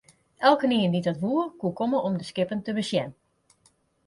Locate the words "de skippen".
2.17-2.61